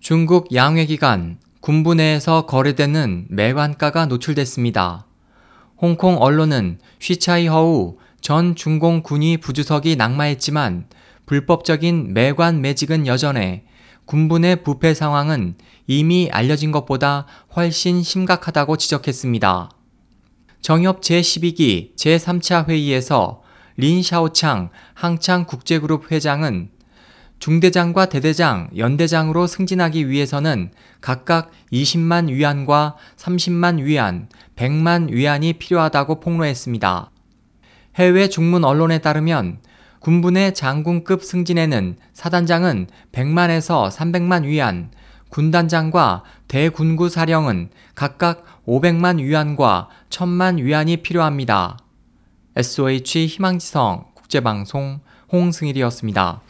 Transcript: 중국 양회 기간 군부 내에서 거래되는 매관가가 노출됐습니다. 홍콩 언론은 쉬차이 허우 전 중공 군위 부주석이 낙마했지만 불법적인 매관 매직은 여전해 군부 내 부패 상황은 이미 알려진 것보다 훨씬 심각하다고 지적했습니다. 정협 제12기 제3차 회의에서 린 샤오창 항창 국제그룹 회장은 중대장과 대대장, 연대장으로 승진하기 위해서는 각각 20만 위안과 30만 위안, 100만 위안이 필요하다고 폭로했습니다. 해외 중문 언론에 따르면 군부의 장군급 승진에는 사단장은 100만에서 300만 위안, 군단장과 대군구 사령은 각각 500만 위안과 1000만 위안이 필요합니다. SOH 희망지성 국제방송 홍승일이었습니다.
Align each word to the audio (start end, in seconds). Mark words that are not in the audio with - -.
중국 0.00 0.54
양회 0.54 0.86
기간 0.86 1.36
군부 1.60 1.94
내에서 1.94 2.46
거래되는 2.46 3.26
매관가가 3.28 4.06
노출됐습니다. 4.06 5.06
홍콩 5.76 6.16
언론은 6.16 6.78
쉬차이 6.98 7.46
허우 7.48 7.98
전 8.22 8.54
중공 8.54 9.02
군위 9.02 9.36
부주석이 9.36 9.96
낙마했지만 9.96 10.86
불법적인 11.26 12.14
매관 12.14 12.62
매직은 12.62 13.06
여전해 13.06 13.64
군부 14.06 14.38
내 14.38 14.56
부패 14.56 14.94
상황은 14.94 15.56
이미 15.86 16.30
알려진 16.32 16.72
것보다 16.72 17.26
훨씬 17.54 18.02
심각하다고 18.02 18.78
지적했습니다. 18.78 19.70
정협 20.62 21.02
제12기 21.02 21.94
제3차 21.96 22.68
회의에서 22.68 23.42
린 23.76 24.02
샤오창 24.02 24.70
항창 24.94 25.44
국제그룹 25.44 26.10
회장은 26.10 26.70
중대장과 27.40 28.10
대대장, 28.10 28.68
연대장으로 28.76 29.46
승진하기 29.46 30.10
위해서는 30.10 30.72
각각 31.00 31.50
20만 31.72 32.28
위안과 32.28 32.96
30만 33.16 33.82
위안, 33.82 34.28
100만 34.56 35.10
위안이 35.10 35.54
필요하다고 35.54 36.20
폭로했습니다. 36.20 37.10
해외 37.96 38.28
중문 38.28 38.62
언론에 38.62 38.98
따르면 38.98 39.60
군부의 40.00 40.52
장군급 40.52 41.24
승진에는 41.24 41.96
사단장은 42.12 42.88
100만에서 43.12 43.90
300만 43.90 44.44
위안, 44.44 44.90
군단장과 45.30 46.24
대군구 46.46 47.08
사령은 47.08 47.70
각각 47.94 48.44
500만 48.66 49.18
위안과 49.18 49.88
1000만 50.10 50.60
위안이 50.60 50.98
필요합니다. 50.98 51.78
SOH 52.56 53.26
희망지성 53.28 54.04
국제방송 54.14 55.00
홍승일이었습니다. 55.32 56.42